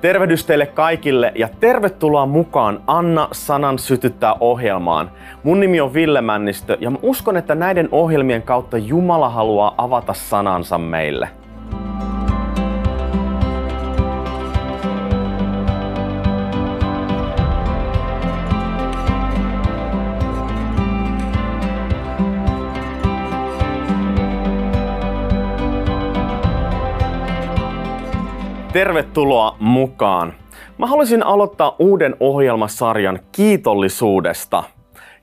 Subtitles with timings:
[0.00, 5.10] Tervehdys teille kaikille ja tervetuloa mukaan Anna Sanan sytyttää ohjelmaan.
[5.42, 10.12] Mun nimi on Ville Männistö ja mä uskon, että näiden ohjelmien kautta Jumala haluaa avata
[10.12, 11.28] sanansa meille.
[28.76, 30.34] Tervetuloa mukaan.
[30.78, 34.64] Mä haluaisin aloittaa uuden ohjelmasarjan kiitollisuudesta.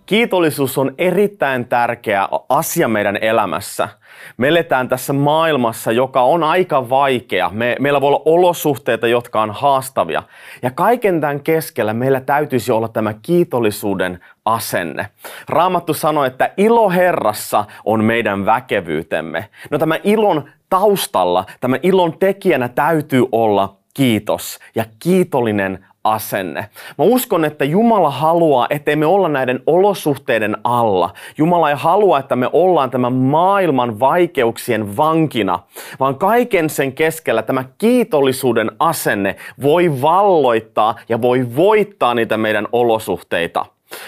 [0.06, 3.90] Kiitollisuus on erittäin tärkeä asia meidän elämässä.
[4.38, 7.50] Me eletään tässä maailmassa, joka on aika vaikea.
[7.50, 10.24] Me, meillä voi olla olosuhteita, jotka on haastavia.
[10.62, 15.08] Ja kaiken tämän keskellä meillä täytyisi olla tämä kiitollisuuden asenne.
[15.50, 19.50] Raamattu sanoi, että ilo Herrassa on meidän väkevyytemme.
[19.70, 26.70] No tämä ilon taustalla, tämän ilon tekijänä täytyy olla kiitos ja kiitollinen asenne.
[26.98, 31.14] Mä uskon, että Jumala haluaa, ettei me olla näiden olosuhteiden alla.
[31.38, 35.60] Jumala ei halua, että me ollaan tämän maailman vaikeuksien vankina,
[36.00, 43.66] vaan kaiken sen keskellä tämä kiitollisuuden asenne voi valloittaa ja voi voittaa niitä meidän olosuhteita.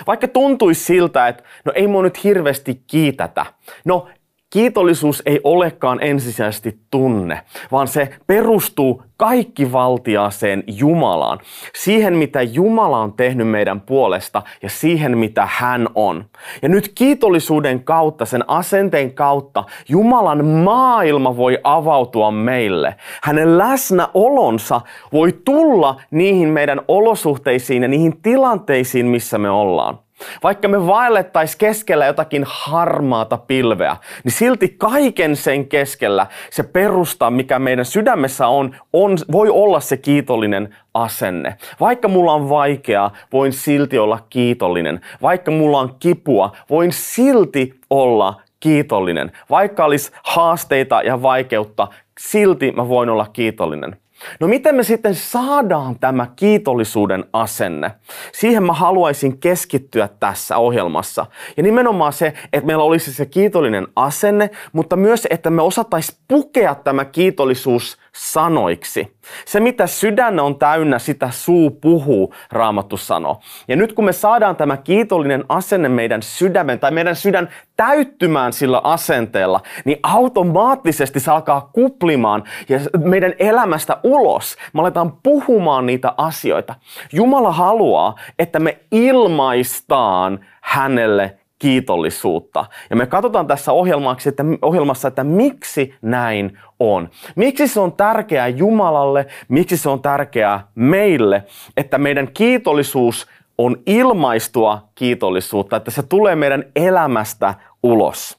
[0.07, 3.45] Vaikka tuntuisi siltä, että no ei mua nyt hirveästi kiitätä.
[3.85, 4.07] No
[4.56, 11.39] Kiitollisuus ei olekaan ensisijaisesti tunne, vaan se perustuu kaikki valtiaaseen Jumalaan.
[11.75, 16.25] Siihen, mitä Jumala on tehnyt meidän puolesta ja siihen, mitä hän on.
[16.62, 22.95] Ja nyt kiitollisuuden kautta, sen asenteen kautta, Jumalan maailma voi avautua meille.
[23.23, 24.81] Hänen läsnäolonsa
[25.14, 30.05] voi tulla niihin meidän olosuhteisiin ja niihin tilanteisiin, missä me ollaan.
[30.44, 37.59] Vaikka me vaellettaisiin keskellä jotakin harmaata pilveä, niin silti kaiken sen keskellä se perusta, mikä
[37.59, 41.57] meidän sydämessä on, on, voi olla se kiitollinen asenne.
[41.80, 45.02] Vaikka mulla on vaikeaa, voin silti olla kiitollinen.
[45.22, 49.31] Vaikka mulla on kipua, voin silti olla kiitollinen.
[49.50, 51.88] Vaikka olisi haasteita ja vaikeutta,
[52.19, 53.97] silti mä voin olla kiitollinen.
[54.40, 57.92] No miten me sitten saadaan tämä kiitollisuuden asenne?
[58.34, 61.26] Siihen mä haluaisin keskittyä tässä ohjelmassa.
[61.58, 66.76] Ja nimenomaan se, että meillä olisi se kiitollinen asenne, mutta myös, että me osattaisiin pukea
[66.76, 69.16] tämä kiitollisuus sanoiksi.
[69.46, 73.40] Se, mitä sydän on täynnä, sitä suu puhuu, Raamattu sanoo.
[73.68, 78.81] Ja nyt kun me saadaan tämä kiitollinen asenne meidän sydämen tai meidän sydän täyttymään sillä
[78.84, 84.56] asenteella, niin automaattisesti se alkaa kuplimaan ja meidän elämästä ulos.
[84.74, 86.76] Me aletaan puhumaan niitä asioita.
[87.14, 92.66] Jumala haluaa, että me ilmaistaan hänelle kiitollisuutta.
[92.89, 97.09] Ja me katsotaan tässä ohjelmassa, että, ohjelmassa, että miksi näin on.
[97.35, 101.43] Miksi se on tärkeää Jumalalle, miksi se on tärkeää meille,
[101.77, 103.27] että meidän kiitollisuus
[103.57, 108.37] on ilmaistua kiitollisuutta, että se tulee meidän elämästä ulos.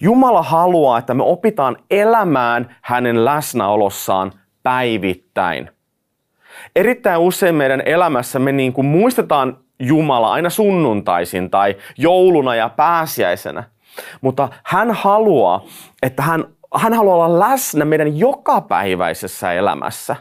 [0.00, 5.70] Jumala haluaa, että me opitaan elämään hänen läsnäolossaan päivittäin.
[6.76, 13.64] Erittäin usein meidän elämässä me niin kuin muistetaan Jumala aina sunnuntaisin tai jouluna ja pääsiäisenä.
[14.20, 15.64] Mutta hän haluaa,
[16.02, 16.44] että hän,
[16.74, 20.16] hän haluaa olla läsnä meidän jokapäiväisessä elämässä.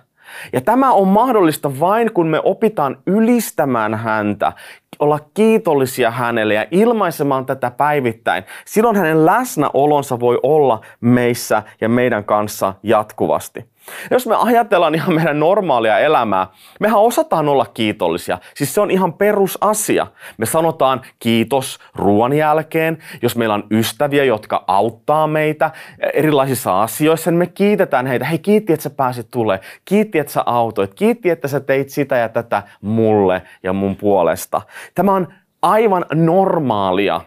[0.54, 4.54] Ja tämä on mahdollista vain, kun me opitaan ylistämään häntä,
[5.00, 8.44] olla kiitollisia hänelle ja ilmaisemaan tätä päivittäin.
[8.66, 13.66] Silloin hänen läsnäolonsa voi olla meissä ja meidän kanssa jatkuvasti.
[14.12, 16.48] Jos me ajatellaan ihan meidän normaalia elämää,
[16.80, 18.38] mehän osataan olla kiitollisia.
[18.56, 20.08] Siis se on ihan perusasia.
[20.38, 25.72] Me sanotaan kiitos ruoan jälkeen, jos meillä on ystäviä, jotka auttaa meitä
[26.14, 28.26] erilaisissa asioissa, niin me kiitetään heitä.
[28.26, 29.60] Hei, kiitti, että sä pääsit tulee.
[29.86, 30.94] Kiitti, että sä autoit.
[30.94, 34.62] Kiitti, että sä teit sitä ja tätä mulle ja mun puolesta.
[34.96, 35.28] Tämä on
[35.62, 37.22] aivan normaalia.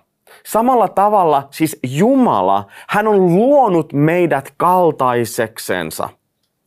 [0.46, 6.08] Samalla tavalla siis Jumala, hän on luonut meidät kaltaiseksensa.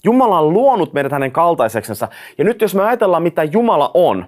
[0.04, 2.08] Jumala on luonut meidät hänen kaltaiseksensa.
[2.38, 4.26] Ja nyt jos me ajatellaan, mitä Jumala on.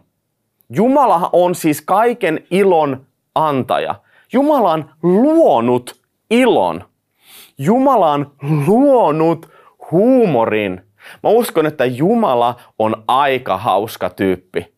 [0.69, 3.05] Jumala on siis kaiken ilon
[3.35, 3.95] antaja.
[4.33, 6.83] Jumala on luonut ilon.
[7.57, 8.31] Jumala on
[8.67, 9.49] luonut
[9.91, 10.81] huumorin.
[11.23, 14.73] Mä uskon, että Jumala on aika hauska tyyppi.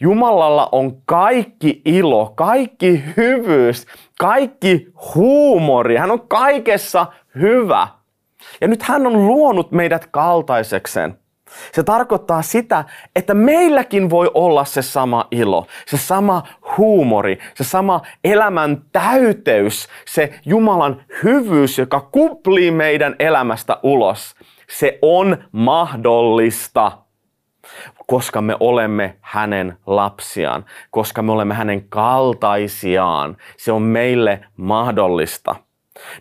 [0.00, 3.86] Jumalalla on kaikki ilo, kaikki hyvyys,
[4.18, 5.96] kaikki huumori.
[5.96, 7.06] Hän on kaikessa
[7.40, 7.88] hyvä.
[8.60, 11.18] Ja nyt hän on luonut meidät kaltaisekseen.
[11.72, 12.84] Se tarkoittaa sitä,
[13.16, 16.42] että meilläkin voi olla se sama ilo, se sama
[16.76, 24.34] huumori, se sama elämän täyteys, se Jumalan hyvyys, joka kuplii meidän elämästä ulos.
[24.68, 26.92] Se on mahdollista.
[28.06, 33.36] koska me olemme hänen lapsiaan, koska me olemme hänen kaltaisiaan.
[33.56, 35.56] Se on meille mahdollista.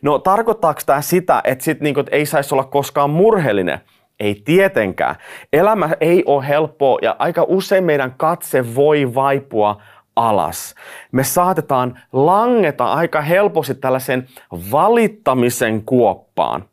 [0.02, 3.80] No tarkoittaako tämä sitä, että, sit niinku, että ei saisi olla koskaan murheellinen?
[4.20, 5.16] Ei tietenkään.
[5.54, 9.82] Elämä ei ole helppoa ja aika usein meidän katse voi vaipua
[10.16, 10.76] alas.
[11.12, 14.28] Me saatetaan langeta aika helposti tällaisen
[14.72, 16.66] valittamisen kuoppaan.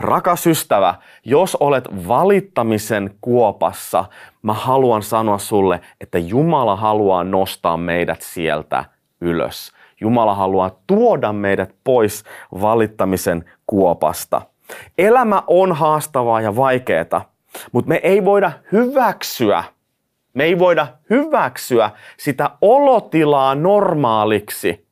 [0.00, 4.04] Rakas ystävä, jos olet valittamisen kuopassa,
[4.42, 8.84] mä haluan sanoa sulle, että Jumala haluaa nostaa meidät sieltä
[9.20, 9.72] ylös.
[10.00, 12.24] Jumala haluaa tuoda meidät pois
[12.60, 14.42] valittamisen kuopasta.
[14.98, 17.32] Elämä on haastavaa ja vaikeaa,
[17.72, 19.64] mutta me ei voida hyväksyä,
[20.34, 24.90] me ei voida hyväksyä sitä olotilaa normaaliksi.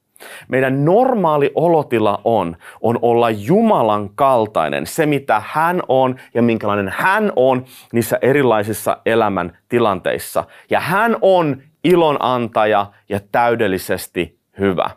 [0.48, 7.32] Meidän normaali olotila on, on olla Jumalan kaltainen, se mitä hän on ja minkälainen hän
[7.36, 10.44] on niissä erilaisissa elämän tilanteissa.
[10.70, 14.90] Ja hän on ilonantaja ja täydellisesti hyvä.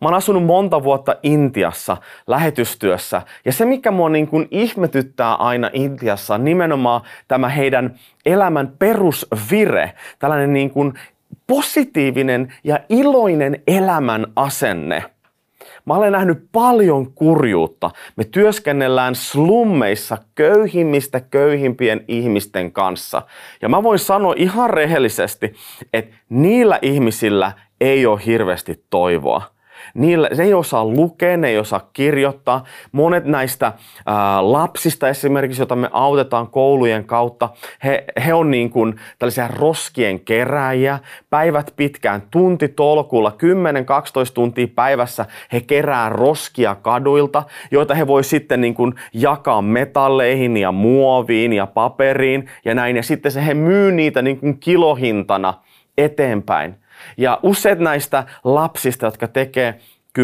[0.00, 1.96] Mä oon asunut monta vuotta Intiassa
[2.26, 7.94] lähetystyössä ja se mikä mua niin kuin ihmetyttää aina Intiassa on nimenomaan tämä heidän
[8.26, 10.94] elämän perusvire, tällainen niin kuin
[11.46, 15.04] positiivinen ja iloinen elämän asenne.
[15.84, 17.90] Mä olen nähnyt paljon kurjuutta.
[18.16, 23.22] Me työskennellään slummeissa köyhimmistä köyhimpien ihmisten kanssa.
[23.62, 25.54] Ja mä voin sanoa ihan rehellisesti,
[25.92, 29.57] että niillä ihmisillä ei ole hirveästi toivoa.
[29.94, 32.64] Niillä, ne ei osaa lukea, ne ei osaa kirjoittaa.
[32.92, 33.72] Monet näistä
[34.06, 37.48] ää, lapsista esimerkiksi, joita me autetaan koulujen kautta,
[37.84, 40.98] he, he on niin kuin tällaisia roskien keräjiä.
[41.30, 43.32] Päivät pitkään, tunti tolkulla,
[44.30, 50.56] 10-12 tuntia päivässä he kerää roskia kaduilta, joita he voi sitten niin kuin jakaa metalleihin
[50.56, 52.96] ja muoviin ja paperiin ja näin.
[52.96, 55.54] Ja sitten se he myy niitä niin kuin kilohintana
[55.98, 56.74] eteenpäin.
[57.16, 59.78] Ja useat näistä lapsista, jotka tekee
[60.18, 60.22] 10-12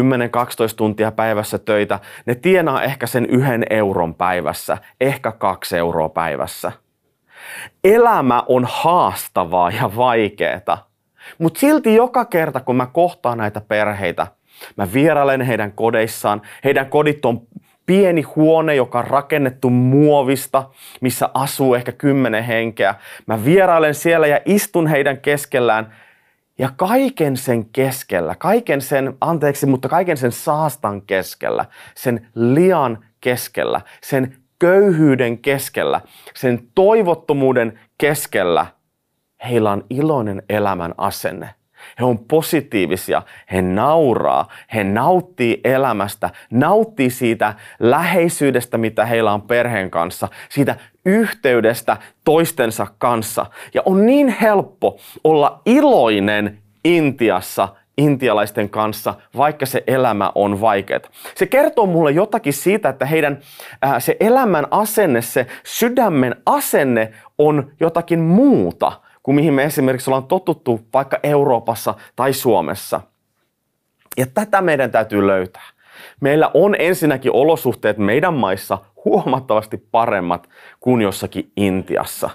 [0.75, 6.71] tuntia päivässä töitä, ne tienaa ehkä sen yhden euron päivässä, ehkä kaksi euroa päivässä.
[7.83, 10.77] Elämä on haastavaa ja vaikeeta,
[11.37, 14.27] mutta silti joka kerta kun mä kohtaan näitä perheitä,
[14.77, 17.41] mä vierailen heidän kodeissaan, heidän kodit on
[17.85, 20.69] pieni huone, joka on rakennettu muovista,
[21.01, 22.95] missä asuu ehkä kymmenen henkeä.
[23.27, 25.93] Mä vierailen siellä ja istun heidän keskellään
[26.59, 31.65] ja kaiken sen keskellä, kaiken sen, anteeksi, mutta kaiken sen saastan keskellä,
[31.95, 36.01] sen lian keskellä, sen köyhyyden keskellä,
[36.35, 38.65] sen toivottomuuden keskellä,
[39.49, 41.55] heillä on iloinen elämän asenne.
[41.99, 43.21] He on positiivisia,
[43.51, 51.97] he nauraa, he nauttii elämästä, nauttii siitä läheisyydestä, mitä heillä on perheen kanssa, siitä yhteydestä
[52.23, 53.45] toistensa kanssa.
[53.73, 57.67] Ja on niin helppo olla iloinen Intiassa
[57.97, 60.99] intialaisten kanssa, vaikka se elämä on vaikeaa.
[61.35, 63.39] Se kertoo mulle jotakin siitä, että heidän
[63.85, 68.91] äh, se elämän asenne, se sydämen asenne on jotakin muuta
[69.25, 73.01] kuin mihin me esimerkiksi ollaan totuttu vaikka Euroopassa tai Suomessa.
[74.17, 75.63] Ja tätä meidän täytyy löytää.
[76.21, 80.49] Meillä on ensinnäkin olosuhteet meidän maissa huomattavasti paremmat
[80.79, 82.29] kuin jossakin Intiassa.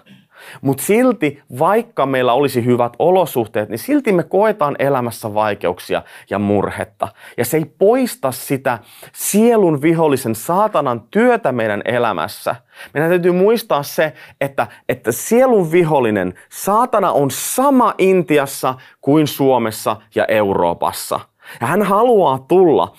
[0.61, 7.09] Mutta silti, vaikka meillä olisi hyvät olosuhteet, niin silti me koetaan elämässä vaikeuksia ja murhetta.
[7.37, 8.79] Ja se ei poista sitä
[9.13, 12.57] sielun vihollisen saatanan työtä meidän elämässä.
[12.95, 20.25] Meidän täytyy muistaa se, että, että sielun vihollinen, saatana on sama Intiassa kuin Suomessa ja
[20.25, 21.21] Euroopassa.
[21.61, 22.93] Ja hän haluaa tulla,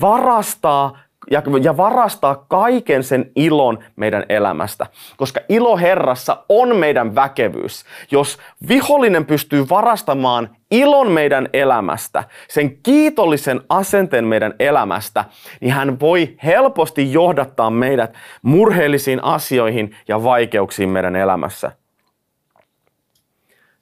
[0.00, 0.98] varastaa
[1.30, 4.86] ja, ja varastaa kaiken sen ilon meidän elämästä.
[5.16, 7.84] Koska ilo Herrassa on meidän väkevyys.
[8.10, 15.24] Jos vihollinen pystyy varastamaan ilon meidän elämästä, sen kiitollisen asenteen meidän elämästä,
[15.60, 21.72] niin hän voi helposti johdattaa meidät murheellisiin asioihin ja vaikeuksiin meidän elämässä.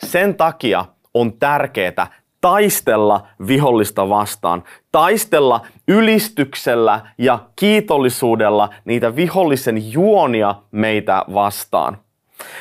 [0.02, 0.84] Sen takia
[1.14, 11.98] on tärkeää taistella vihollista vastaan, taistella ylistyksellä ja kiitollisuudella niitä vihollisen juonia meitä vastaan.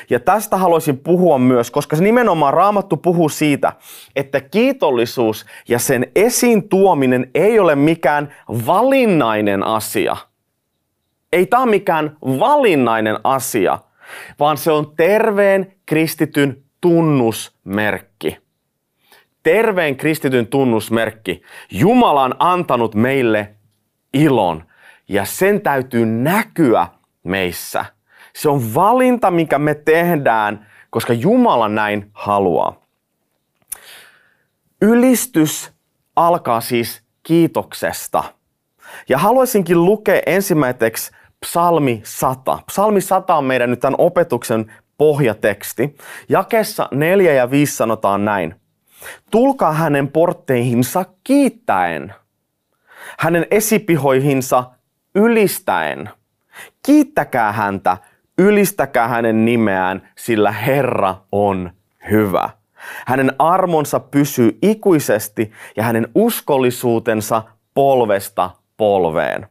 [0.10, 3.74] Ja tästä haluaisin puhua myös, koska se nimenomaan Raamattu puhuu siitä,
[4.16, 8.34] että kiitollisuus ja sen esiin tuominen ei ole mikään
[8.66, 10.18] valinnainen asia.
[11.34, 13.80] Ei tämä ole mikään valinnainen asia,
[14.40, 18.44] vaan se on terveen kristityn tunnusmerkki
[19.44, 21.42] terveen kristityn tunnusmerkki.
[21.72, 23.56] Jumala on antanut meille
[24.14, 24.64] ilon
[25.08, 26.88] ja sen täytyy näkyä
[27.24, 27.86] meissä.
[28.36, 32.82] Se on valinta, mikä me tehdään, koska Jumala näin haluaa.
[34.82, 35.72] Ylistys
[36.16, 38.24] alkaa siis kiitoksesta.
[39.10, 42.60] Ja haluaisinkin lukea ensimmäiseksi psalmi 100.
[42.68, 45.96] Psalmi 100 on meidän nyt tämän opetuksen pohjateksti.
[46.30, 48.63] Jakessa 4 ja 5 sanotaan näin.
[49.32, 52.14] Tulkaa hänen portteihinsa kiittäen,
[53.20, 54.64] hänen esipihoihinsa
[55.16, 56.10] ylistäen.
[56.86, 57.98] Kiittäkää häntä,
[58.38, 61.72] ylistäkää hänen nimeään, sillä Herra on
[62.12, 62.50] hyvä.
[63.06, 67.44] Hänen armonsa pysyy ikuisesti ja hänen uskollisuutensa
[67.74, 69.48] polvesta polveen.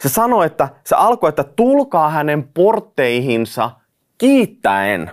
[0.00, 3.70] Se sanoi, että se alkoi, että tulkaa hänen portteihinsa
[4.18, 5.10] kiittäen.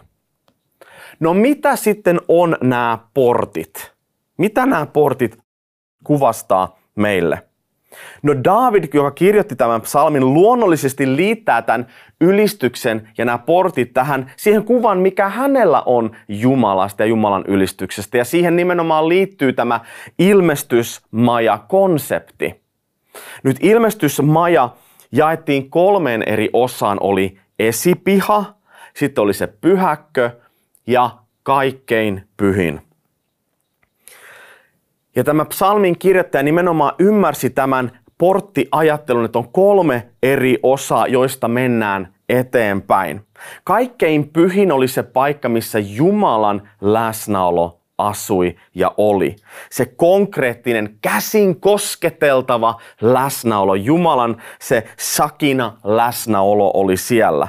[1.20, 3.92] No mitä sitten on nämä portit?
[4.38, 5.38] Mitä nämä portit
[6.04, 7.44] kuvastaa meille?
[8.24, 11.88] No David, joka kirjoitti tämän psalmin, luonnollisesti liittää tämän
[12.22, 18.18] ylistyksen ja nämä portit tähän siihen kuvan, mikä hänellä on Jumalasta ja Jumalan ylistyksestä.
[18.18, 19.80] Ja siihen nimenomaan liittyy tämä
[20.20, 22.62] ilmestysmaja-konsepti.
[23.44, 24.70] Nyt ilmestysmaja
[25.12, 26.98] jaettiin kolmeen eri osaan.
[27.02, 28.46] Oli esipiha,
[28.96, 30.32] sitten oli se pyhäkkö
[30.88, 31.10] ja
[31.44, 32.82] kaikkein pyhin.
[35.16, 42.14] Ja tämä psalmin kirjoittaja nimenomaan ymmärsi tämän porttiajattelun, että on kolme eri osaa, joista mennään
[42.30, 43.22] eteenpäin.
[43.64, 49.36] Kaikkein pyhin oli se paikka, missä Jumalan läsnäolo asui ja oli.
[49.72, 57.48] Se konkreettinen, käsin kosketeltava läsnäolo, Jumalan se sakina läsnäolo oli siellä.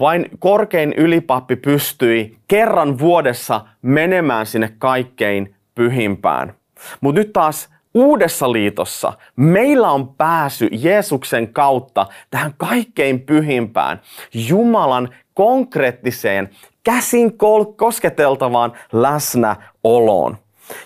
[0.00, 6.54] Vain korkein ylipappi pystyi kerran vuodessa menemään sinne kaikkein pyhimpään.
[7.00, 14.00] Mutta nyt taas uudessa liitossa meillä on pääsy Jeesuksen kautta tähän kaikkein pyhimpään,
[14.48, 16.50] Jumalan konkreettiseen,
[16.84, 17.32] käsin
[17.76, 20.36] kosketeltavaan läsnäoloon.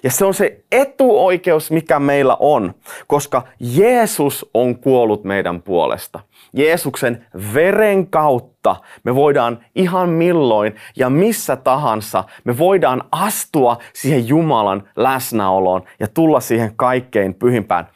[0.02, 2.75] Ja se on se etuoikeus, mikä meillä on,
[3.07, 6.21] koska Jeesus on kuollut meidän puolesta.
[6.53, 14.89] Jeesuksen veren kautta me voidaan ihan milloin ja missä tahansa, me voidaan astua siihen Jumalan
[14.97, 17.89] läsnäoloon ja tulla siihen kaikkein pyhimpään.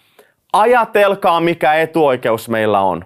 [0.53, 3.05] Ajatelkaa, mikä etuoikeus meillä on.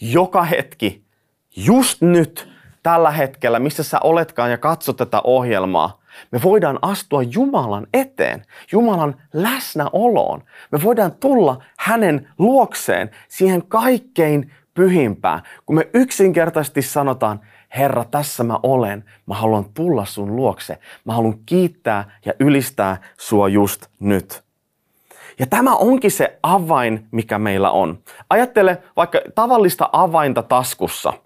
[0.00, 1.04] Joka hetki,
[1.56, 2.52] just nyt,
[2.82, 8.42] tällä hetkellä, missä sä oletkaan ja katsot tätä ohjelmaa, me voidaan astua Jumalan eteen,
[8.72, 10.42] Jumalan läsnäoloon.
[10.72, 15.42] Me voidaan tulla hänen luokseen, siihen kaikkein pyhimpään.
[15.66, 17.40] Kun me yksinkertaisesti sanotaan,
[17.76, 23.48] Herra, tässä mä olen, mä haluan tulla sun luokse, mä haluan kiittää ja ylistää sua
[23.48, 24.42] just nyt.
[25.38, 27.98] Ja tämä onkin se avain, mikä meillä on.
[28.30, 31.12] Ajattele vaikka tavallista avainta taskussa–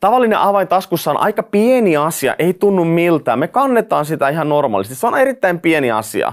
[0.00, 3.38] Tavallinen avain taskussa on aika pieni asia, ei tunnu miltään.
[3.38, 4.94] Me kannetaan sitä ihan normaalisti.
[4.94, 6.32] Se on erittäin pieni asia.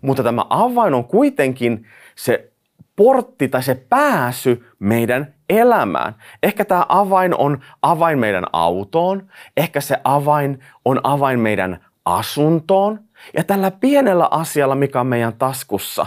[0.00, 1.86] Mutta tämä avain on kuitenkin
[2.16, 2.52] se
[2.96, 6.14] portti tai se pääsy meidän elämään.
[6.42, 13.00] Ehkä tämä avain on avain meidän autoon, ehkä se avain on avain meidän asuntoon.
[13.36, 16.06] Ja tällä pienellä asialla, mikä on meidän taskussa,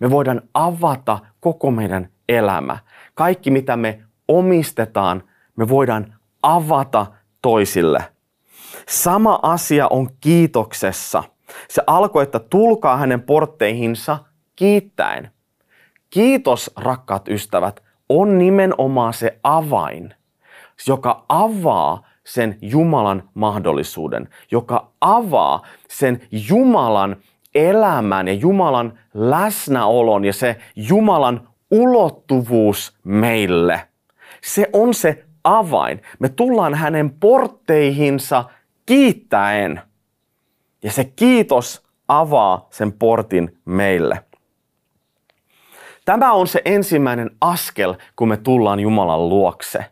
[0.00, 2.78] me voidaan avata koko meidän elämä.
[3.14, 5.22] Kaikki, mitä me omistetaan,
[5.56, 7.06] me voidaan avata
[7.42, 8.04] toisille.
[8.88, 11.24] Sama asia on kiitoksessa.
[11.68, 14.18] Se alkoi, että tulkaa hänen portteihinsa
[14.56, 15.30] kiittäen.
[16.10, 20.14] Kiitos, rakkaat ystävät, on nimenomaan se avain,
[20.86, 27.16] joka avaa sen Jumalan mahdollisuuden, joka avaa sen Jumalan
[27.54, 33.88] elämän ja Jumalan läsnäolon ja se Jumalan ulottuvuus meille.
[34.42, 36.02] Se on se avain.
[36.18, 38.44] Me tullaan hänen portteihinsa
[38.86, 39.80] kiittäen.
[40.82, 44.24] Ja se kiitos avaa sen portin meille.
[46.04, 49.84] Tämä on se ensimmäinen askel, kun me tullaan Jumalan luokse.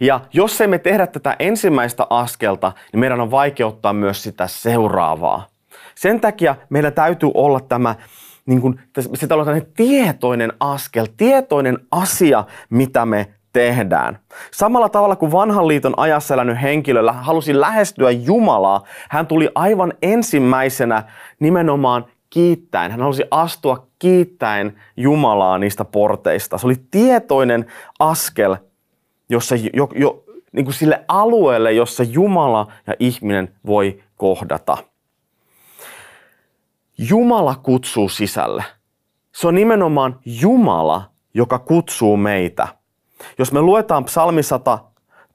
[0.00, 5.46] Ja jos emme tehdä tätä ensimmäistä askelta, niin meidän on vaikea ottaa myös sitä seuraavaa.
[5.94, 7.94] Sen takia meillä täytyy olla tämä
[8.46, 8.80] niin kuin,
[9.30, 14.18] olla tietoinen askel, tietoinen asia, mitä me tehdään.
[14.50, 21.02] Samalla tavalla kuin vanhan liiton ajassa elänyt henkilö halusi lähestyä Jumalaa, hän tuli aivan ensimmäisenä
[21.40, 22.90] nimenomaan kiittäen.
[22.90, 26.58] Hän halusi astua kiittäen Jumalaa niistä porteista.
[26.58, 27.66] Se oli tietoinen
[27.98, 28.56] askel
[29.32, 34.76] jossa jo, jo, niin kuin sille alueelle, jossa Jumala ja ihminen voi kohdata.
[36.98, 38.64] Jumala kutsuu sisälle.
[39.34, 42.68] Se on nimenomaan Jumala, joka kutsuu meitä.
[43.38, 44.78] Jos me luetaan psalmi 100,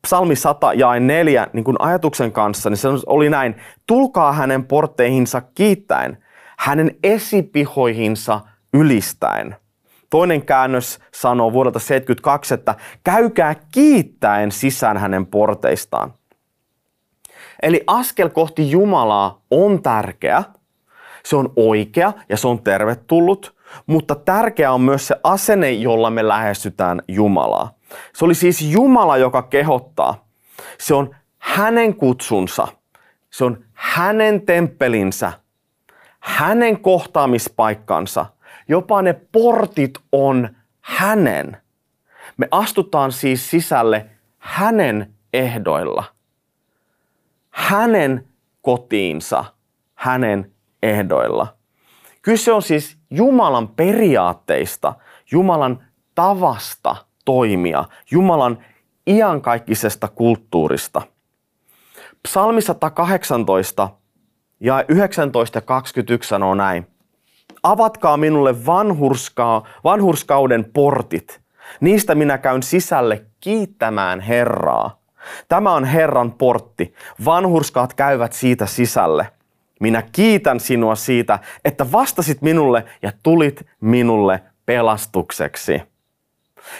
[0.01, 3.55] psalmi 100 ja 4 niin kuin ajatuksen kanssa, niin se oli näin,
[3.87, 6.23] tulkaa hänen portteihinsa kiittäen,
[6.57, 8.41] hänen esipihoihinsa
[8.73, 9.55] ylistäen.
[10.09, 16.13] Toinen käännös sanoo vuodelta 72, että käykää kiittäen sisään hänen porteistaan.
[17.61, 20.43] Eli askel kohti Jumalaa on tärkeä,
[21.25, 26.27] se on oikea ja se on tervetullut, mutta tärkeä on myös se asenne, jolla me
[26.27, 27.76] lähestytään Jumalaa.
[28.13, 30.27] Se oli siis Jumala, joka kehottaa.
[30.77, 32.67] Se on hänen kutsunsa.
[33.29, 35.31] Se on hänen temppelinsä.
[36.19, 38.25] Hänen kohtaamispaikkansa.
[38.67, 40.49] Jopa ne portit on
[40.81, 41.57] hänen.
[42.37, 46.03] Me astutaan siis sisälle hänen ehdoilla.
[47.49, 48.27] Hänen
[48.61, 49.45] kotiinsa,
[49.95, 50.51] hänen
[50.83, 51.57] ehdoilla.
[52.21, 54.93] Kyse on siis Jumalan periaatteista,
[55.31, 56.95] Jumalan tavasta
[57.27, 58.57] toimia, Jumalan
[59.07, 61.01] iankaikkisesta kulttuurista.
[62.23, 63.89] Psalmi 118
[64.59, 66.87] ja 19 ja 21 sanoo näin.
[67.63, 71.41] Avatkaa minulle vanhurskaa, vanhurskauden portit.
[71.81, 75.01] Niistä minä käyn sisälle kiittämään Herraa.
[75.47, 76.93] Tämä on Herran portti.
[77.25, 79.27] Vanhurskaat käyvät siitä sisälle.
[79.79, 85.81] Minä kiitän sinua siitä, että vastasit minulle ja tulit minulle pelastukseksi.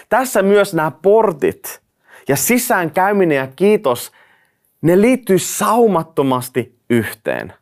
[0.10, 1.82] Tässä myös nämä portit
[2.28, 4.12] ja sisään käyminen ja kiitos,
[4.82, 7.54] ne liittyy saumattomasti yhteen.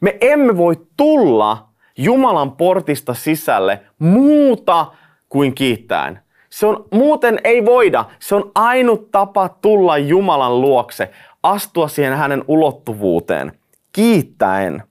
[0.00, 4.86] Me emme voi tulla Jumalan portista sisälle muuta
[5.28, 6.20] kuin kiittäen.
[6.50, 8.04] Se on, muuten ei voida.
[8.18, 11.10] Se on ainut tapa tulla Jumalan luokse,
[11.42, 13.52] astua siihen hänen ulottuvuuteen
[13.92, 14.82] kiittäen.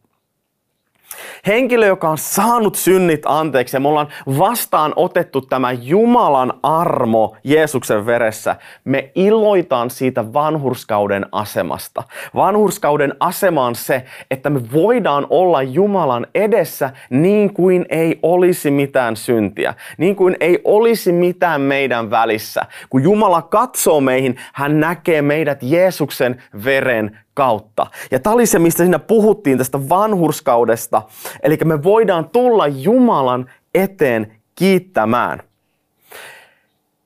[1.47, 4.07] Henkilö, joka on saanut synnit anteeksi ja me ollaan
[4.37, 12.03] vastaan otettu tämä Jumalan armo Jeesuksen veressä, me iloitaan siitä vanhurskauden asemasta.
[12.35, 19.15] Vanhurskauden asema on se, että me voidaan olla Jumalan edessä niin kuin ei olisi mitään
[19.15, 22.61] syntiä, niin kuin ei olisi mitään meidän välissä.
[22.89, 27.87] Kun Jumala katsoo meihin, hän näkee meidät Jeesuksen veren kautta.
[28.11, 31.01] Ja tämä oli se, mistä siinä puhuttiin tästä vanhurskaudesta.
[31.43, 35.43] Eli me voidaan tulla Jumalan eteen kiittämään.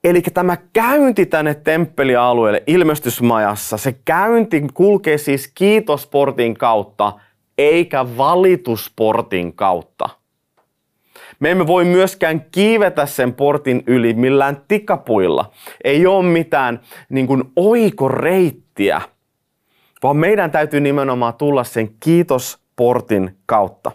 [0.04, 7.14] Eli tämä käynti tänne temppelialueelle ilmestysmajassa, se käynti kulkee siis kiitosportin kautta,
[7.58, 10.10] eikä valitusportin kautta.
[11.40, 15.52] Me emme voi myöskään kiivetä sen portin yli millään tikapuilla.
[15.84, 19.02] Ei ole mitään niin kuin oikoreittiä
[20.04, 23.92] vaan meidän täytyy nimenomaan tulla sen kiitosportin kautta.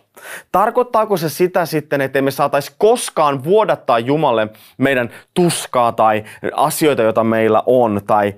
[0.53, 7.25] Tarkoittaako se sitä sitten, että me saataisi koskaan vuodattaa Jumalle meidän tuskaa tai asioita, joita
[7.25, 8.35] meillä on tai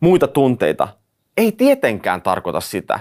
[0.00, 0.88] muita tunteita?
[1.36, 3.00] Ei tietenkään tarkoita sitä.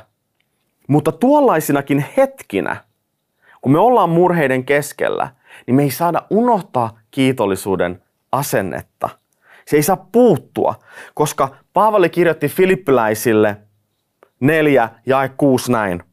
[0.87, 2.75] Mutta tuollaisinakin hetkinä,
[3.61, 5.29] kun me ollaan murheiden keskellä,
[5.67, 9.09] niin me ei saada unohtaa kiitollisuuden asennetta.
[9.65, 10.75] Se ei saa puuttua,
[11.13, 13.57] koska Paavali kirjoitti filippiläisille–
[14.43, 16.03] 4 ja 6 näin.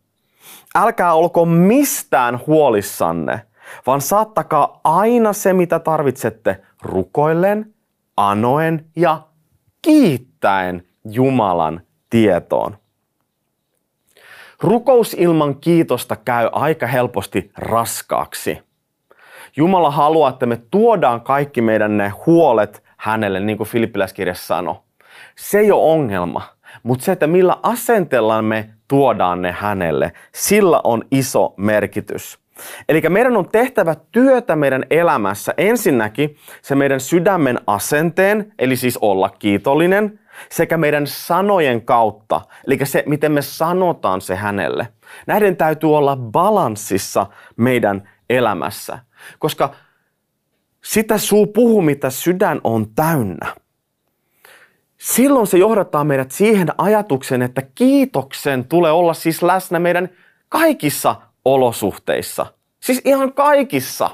[0.74, 3.40] Älkää olko mistään huolissanne,
[3.86, 7.74] vaan saattakaa aina se, mitä tarvitsette, rukoillen,
[8.16, 9.22] anoen ja
[9.82, 12.76] kiittäen Jumalan tietoon.
[14.60, 18.58] Rukous ilman kiitosta käy aika helposti raskaaksi.
[19.56, 24.74] Jumala haluaa, että me tuodaan kaikki meidän ne huolet hänelle, niin kuin Filippiläiskirjassa sanoi.
[25.36, 26.42] Se ei ole ongelma.
[26.82, 32.38] Mutta se, että millä asenteella me tuodaan ne hänelle, sillä on iso merkitys.
[32.88, 39.28] Eli meidän on tehtävä työtä meidän elämässä ensinnäkin se meidän sydämen asenteen, eli siis olla
[39.28, 44.88] kiitollinen, sekä meidän sanojen kautta, eli se, miten me sanotaan se hänelle.
[45.26, 48.98] Näiden täytyy olla balanssissa meidän elämässä,
[49.38, 49.74] koska
[50.84, 53.54] sitä suu puhuu, mitä sydän on täynnä
[55.00, 60.08] silloin se johdattaa meidät siihen ajatukseen, että kiitoksen tulee olla siis läsnä meidän
[60.48, 62.46] kaikissa olosuhteissa.
[62.80, 64.10] Siis ihan kaikissa.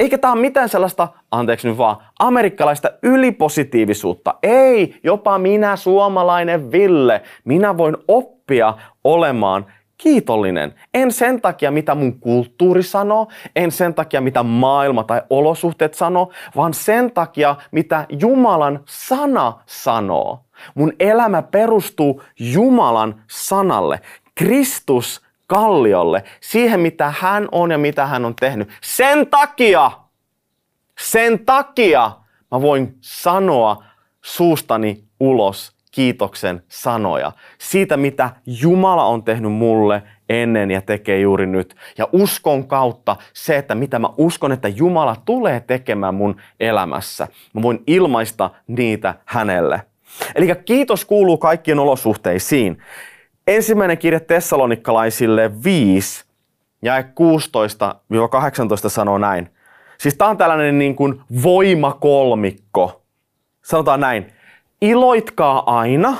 [0.00, 4.34] Eikä tämä ole mitään sellaista, anteeksi nyt vaan, amerikkalaista ylipositiivisuutta.
[4.42, 9.66] Ei, jopa minä suomalainen Ville, minä voin oppia olemaan
[10.02, 10.74] kiitollinen.
[10.94, 16.32] En sen takia, mitä mun kulttuuri sanoo, en sen takia, mitä maailma tai olosuhteet sanoo,
[16.56, 20.44] vaan sen takia, mitä Jumalan sana sanoo.
[20.74, 24.00] Mun elämä perustuu Jumalan sanalle,
[24.34, 28.68] Kristus kalliolle, siihen mitä hän on ja mitä hän on tehnyt.
[28.82, 29.90] Sen takia,
[31.00, 32.12] Sen takia
[32.50, 33.84] mä voin sanoa
[34.22, 37.32] suustani ulos kiitoksen sanoja.
[37.58, 41.76] Siitä, mitä Jumala on tehnyt mulle ennen ja tekee juuri nyt.
[41.98, 47.28] Ja uskon kautta se, että mitä mä uskon, että Jumala tulee tekemään mun elämässä.
[47.54, 49.82] Mä voin ilmaista niitä hänelle.
[50.34, 52.78] Eli kiitos kuuluu kaikkien olosuhteisiin.
[53.46, 56.24] Ensimmäinen kirja Tessalonikkalaisille 5
[56.82, 57.04] ja 16-18
[58.86, 59.50] sanoo näin.
[59.98, 63.02] Siis tää on tällainen niin kuin voimakolmikko.
[63.62, 64.32] Sanotaan näin.
[64.82, 66.16] Iloitkaa aina,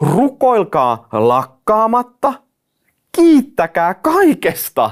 [0.00, 2.34] rukoilkaa lakkaamatta,
[3.16, 4.90] kiittäkää kaikesta.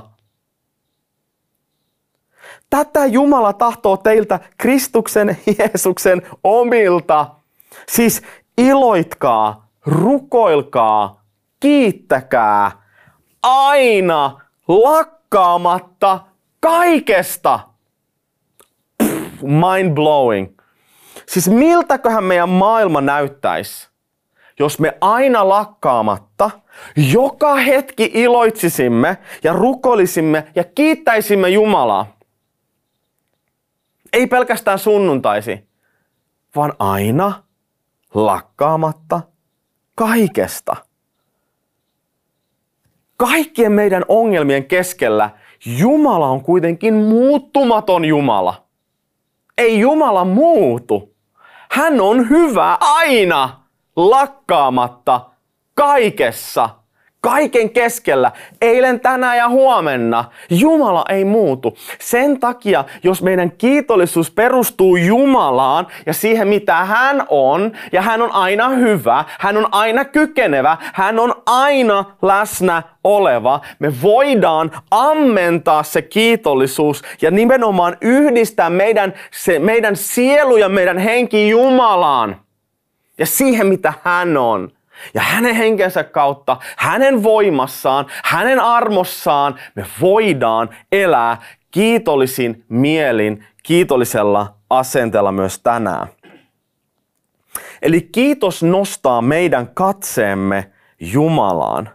[2.71, 7.27] Tätä Jumala tahtoo teiltä Kristuksen Jeesuksen omilta.
[7.89, 8.23] Siis
[8.59, 11.25] iloitkaa, rukoilkaa,
[11.61, 12.71] kiittäkää
[13.43, 16.21] aina lakkaamatta
[16.61, 17.61] kaikesta.
[19.43, 20.56] mind blowing.
[21.29, 23.89] Siis miltäköhän meidän maailma näyttäisi,
[24.59, 26.51] jos me aina lakkaamatta
[27.13, 32.17] joka hetki iloitsisimme ja rukolisimme ja kiittäisimme Jumalaa.
[34.13, 35.69] Ei pelkästään sunnuntaisi,
[36.57, 37.43] vaan aina
[38.15, 39.21] lakkaamatta
[39.95, 40.77] kaikesta.
[43.17, 45.31] Kaikkien meidän ongelmien keskellä
[45.79, 48.67] Jumala on kuitenkin muuttumaton Jumala.
[49.59, 51.16] Ei Jumala muutu.
[51.71, 53.61] Hän on hyvä aina,
[53.97, 55.21] lakkaamatta,
[55.75, 56.69] kaikessa,
[57.27, 60.25] kaiken keskellä, eilen, tänään ja huomenna.
[60.51, 61.77] Jumala ei muutu.
[62.01, 68.33] Sen takia, jos meidän kiitollisuus perustuu Jumalaan ja siihen, mitä hän on, ja hän on
[68.33, 76.03] aina hyvä, hän on aina kykenevä, hän on aina läsnä oleva, me voidaan ammentaa se
[76.03, 82.37] kiitollisuus ja nimenomaan yhdistää meidän, se, meidän sielu ja meidän henki Jumalaan
[83.19, 84.76] ja siihen, mitä hän on.
[85.15, 91.37] Ja hänen henkensä kautta, hänen voimassaan, hänen armossaan me voidaan elää
[91.71, 96.09] kiitollisin mielin, kiitollisella asenteella myös tänään.
[97.83, 101.91] Eli kiitos nostaa meidän katseemme Jumalaan.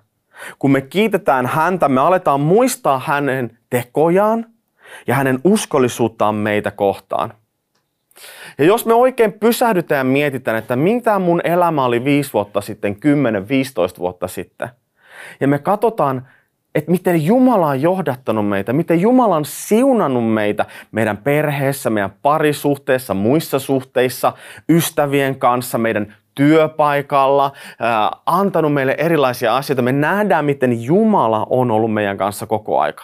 [0.60, 4.46] Kun me kiitetään häntä, me aletaan muistaa hänen tekojaan
[5.08, 7.34] ja hänen uskollisuuttaan meitä kohtaan.
[8.58, 12.96] Ja jos me oikein pysähdytään ja mietitään, että mitä mun elämä oli viisi vuotta sitten,
[13.96, 14.70] 10-15 vuotta sitten,
[15.40, 16.28] ja me katsotaan,
[16.76, 23.14] että miten Jumala on johdattanut meitä, miten Jumala on siunannut meitä meidän perheessä, meidän parisuhteessa,
[23.14, 24.34] muissa suhteissa,
[24.70, 27.52] ystävien kanssa, meidän työpaikalla,
[28.26, 29.82] antanut meille erilaisia asioita.
[29.82, 33.04] Me nähdään, miten Jumala on ollut meidän kanssa koko aika.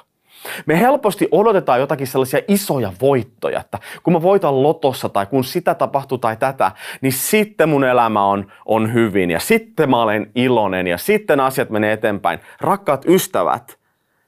[0.66, 5.76] Me helposti odotetaan jotakin sellaisia isoja voittoja, että kun mä voitan lotossa tai kun sitä
[5.76, 10.88] tapahtuu tai tätä, niin sitten mun elämä on, on hyvin ja sitten mä olen iloinen
[10.88, 12.40] ja sitten asiat menee eteenpäin.
[12.62, 13.78] Rakkaat ystävät,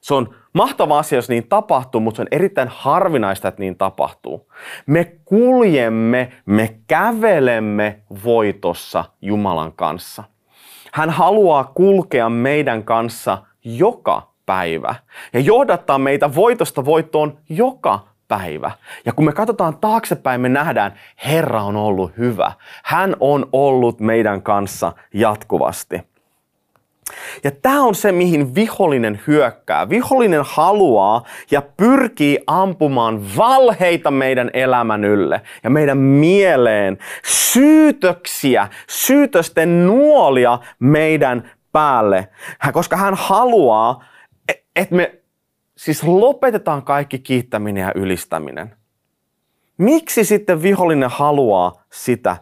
[0.01, 4.51] se on mahtava asia, jos niin tapahtuu, mutta se on erittäin harvinaista, että niin tapahtuu.
[4.85, 10.23] Me kuljemme, me kävelemme voitossa Jumalan kanssa.
[10.93, 14.95] Hän haluaa kulkea meidän kanssa joka päivä
[15.33, 18.71] ja johdattaa meitä voitosta voittoon joka päivä.
[19.05, 20.93] Ja kun me katsotaan taaksepäin, me nähdään,
[21.25, 22.51] Herra on ollut hyvä.
[22.83, 26.01] Hän on ollut meidän kanssa jatkuvasti.
[27.43, 29.89] Ja tämä on se, mihin vihollinen hyökkää.
[29.89, 40.59] Vihollinen haluaa ja pyrkii ampumaan valheita meidän elämän ylle ja meidän mieleen, syytöksiä, syytösten nuolia
[40.79, 42.27] meidän päälle,
[42.73, 44.03] koska hän haluaa
[44.79, 45.19] että me
[45.77, 48.75] siis lopetetaan kaikki kiittäminen ja ylistäminen.
[49.77, 52.37] Miksi sitten vihollinen haluaa sitä?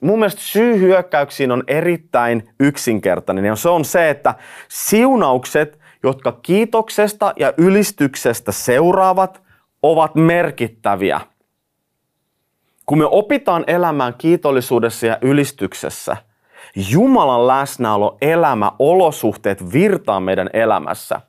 [0.00, 4.34] Mun mielestä syy hyökkäyksiin on erittäin yksinkertainen ja se on se, että
[4.68, 9.42] siunaukset, jotka kiitoksesta ja ylistyksestä seuraavat,
[9.82, 11.20] ovat merkittäviä.
[12.86, 16.16] Kun me opitaan elämään kiitollisuudessa ja ylistyksessä–
[16.90, 21.20] Jumalan läsnäolo, elämä, olosuhteet virtaa meidän elämässä.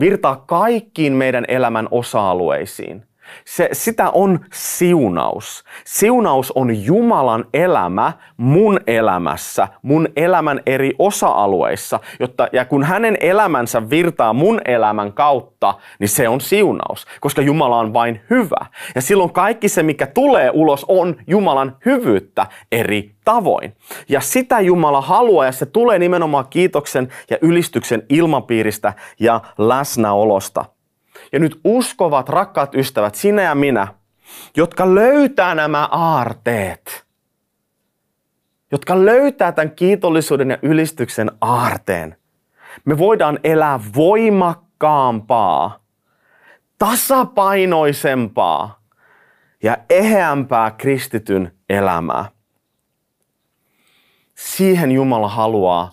[0.00, 3.07] Virtaa kaikkiin meidän elämän osa-alueisiin.
[3.44, 5.64] Se, sitä on siunaus.
[5.84, 12.00] Siunaus on Jumalan elämä mun elämässä, mun elämän eri osa-alueissa.
[12.20, 17.78] Jotta, ja kun hänen elämänsä virtaa mun elämän kautta, niin se on siunaus, koska Jumala
[17.78, 18.66] on vain hyvä.
[18.94, 23.76] Ja silloin kaikki se, mikä tulee ulos, on Jumalan hyvyyttä eri tavoin.
[24.08, 30.64] Ja sitä Jumala haluaa, ja se tulee nimenomaan kiitoksen ja ylistyksen ilmapiiristä ja läsnäolosta.
[31.32, 33.88] Ja nyt uskovat, rakkaat ystävät, sinä ja minä,
[34.56, 37.06] jotka löytää nämä aarteet,
[38.72, 42.16] jotka löytää tämän kiitollisuuden ja ylistyksen aarteen,
[42.84, 45.80] me voidaan elää voimakkaampaa,
[46.78, 48.80] tasapainoisempaa
[49.62, 52.24] ja eheämpää kristityn elämää.
[54.34, 55.90] Siihen Jumala haluaa,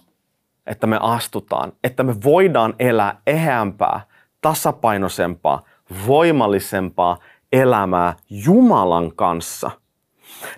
[0.66, 4.02] että me astutaan, että me voidaan elää eheämpää,
[4.46, 5.64] tasapainoisempaa,
[6.08, 7.18] voimallisempaa
[7.54, 9.72] elämää Jumalan kanssa.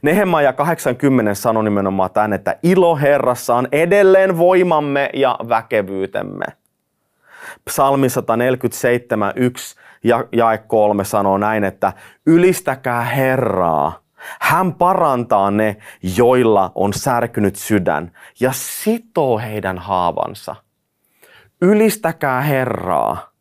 [0.01, 6.45] Nehemaja 80 sanoi nimenomaan tämän, että ilo Herrassa on edelleen voimamme ja väkevyytemme.
[7.65, 11.93] Psalmi 147, 1 ja jae 3 sanoo näin, että
[12.25, 13.99] ylistäkää Herraa.
[14.39, 15.77] Hän parantaa ne,
[16.17, 20.55] joilla on särkynyt sydän ja sitoo heidän haavansa.
[21.61, 23.36] Ylistäkää Herraa.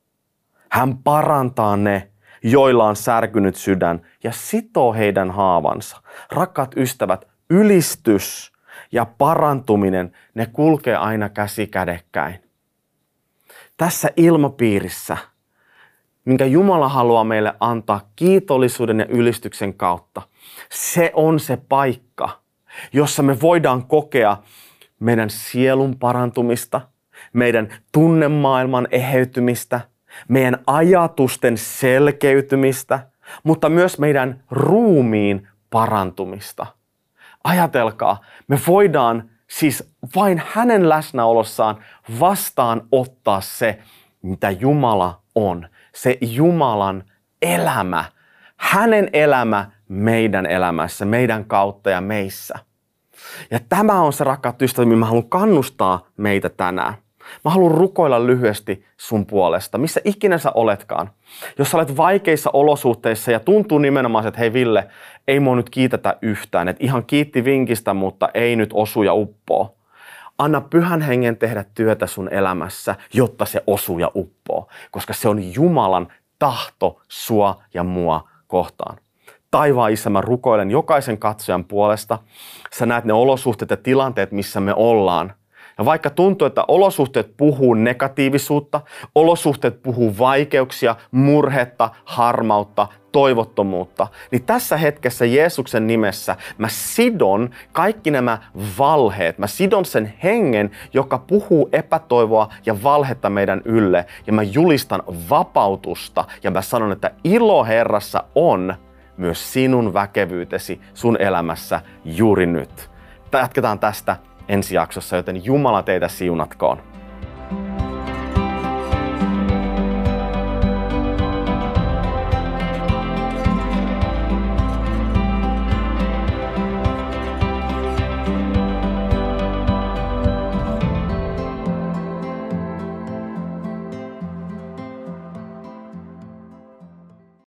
[0.71, 2.11] Hän parantaa ne,
[2.43, 6.03] joilla on särkynyt sydän ja sitoo heidän haavansa.
[6.33, 8.53] Rakkaat ystävät, ylistys
[8.93, 12.35] ja parantuminen, ne kulkee aina käsi kädekkäin.
[13.77, 15.17] Tässä ilmapiirissä,
[16.25, 20.23] minkä Jumala haluaa meille antaa kiitollisuuden ja ylistyksen kautta,
[20.71, 22.29] se on se paikka,
[22.93, 24.37] jossa me voidaan kokea
[25.01, 26.81] meidän sielun parantumista,
[27.33, 29.81] meidän tunnemaailman eheytymistä–
[30.29, 33.01] meidän ajatusten selkeytymistä,
[33.45, 36.67] mutta myös meidän ruumiin parantumista.
[37.45, 41.79] Ajatelkaa, me voidaan siis vain hänen läsnäolossaan
[42.21, 43.79] vastaan ottaa se,
[44.23, 45.69] mitä Jumala on.
[45.95, 47.05] Se Jumalan
[47.43, 48.05] elämä,
[48.57, 52.59] hänen elämä meidän elämässä, meidän kautta ja meissä.
[53.51, 56.95] Ja tämä on se rakkaat ystävät, mä haluan kannustaa meitä tänään.
[57.45, 61.11] Mä haluan rukoilla lyhyesti sun puolesta, missä ikinä sä oletkaan.
[61.59, 64.89] Jos sä olet vaikeissa olosuhteissa ja tuntuu nimenomaan, että hei Ville,
[65.29, 69.77] ei mua nyt kiitetä yhtään, että ihan kiitti vinkistä, mutta ei nyt osu ja uppoo.
[70.39, 75.55] Anna pyhän hengen tehdä työtä sun elämässä, jotta se osuu ja uppoo, koska se on
[75.55, 76.09] Jumalan
[76.39, 78.99] tahto sua ja mua kohtaan.
[79.51, 82.19] Taivaan isä, mä rukoilen jokaisen katsojan puolesta.
[82.73, 85.33] Sä näet ne olosuhteet ja tilanteet, missä me ollaan–
[85.79, 88.81] ja vaikka tuntuu, että olosuhteet puhuu negatiivisuutta,
[89.15, 98.39] olosuhteet puhuu vaikeuksia, murhetta, harmautta, toivottomuutta, niin tässä hetkessä Jeesuksen nimessä mä sidon kaikki nämä
[98.79, 99.39] valheet.
[99.39, 104.07] Mä sidon sen hengen, joka puhuu epätoivoa ja valhetta meidän ylle.
[104.27, 108.75] Ja mä julistan vapautusta ja mä sanon, että ilo Herrassa on
[109.17, 112.91] myös sinun väkevyytesi sun elämässä juuri nyt.
[113.33, 114.17] Jatketaan tästä
[114.49, 116.96] ensi jaksossa, joten Jumala teitä siunatkoon.